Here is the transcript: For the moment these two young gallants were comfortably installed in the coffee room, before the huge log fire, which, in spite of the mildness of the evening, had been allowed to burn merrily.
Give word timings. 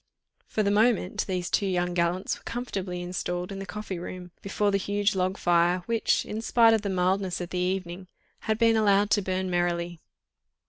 For 0.47 0.63
the 0.63 0.71
moment 0.71 1.27
these 1.27 1.47
two 1.51 1.67
young 1.67 1.93
gallants 1.93 2.35
were 2.35 2.43
comfortably 2.43 3.03
installed 3.03 3.51
in 3.51 3.59
the 3.59 3.67
coffee 3.67 3.99
room, 3.99 4.31
before 4.41 4.71
the 4.71 4.79
huge 4.79 5.13
log 5.13 5.37
fire, 5.37 5.83
which, 5.85 6.25
in 6.25 6.41
spite 6.41 6.73
of 6.73 6.81
the 6.81 6.89
mildness 6.89 7.39
of 7.39 7.51
the 7.51 7.59
evening, 7.59 8.07
had 8.39 8.57
been 8.57 8.75
allowed 8.75 9.11
to 9.11 9.21
burn 9.21 9.47
merrily. 9.51 9.99